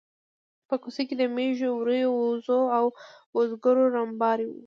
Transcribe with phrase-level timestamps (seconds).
[0.67, 2.85] په کوڅو کې د مېږو، وريو، وزو او
[3.35, 4.51] وزګړو رمبهار و.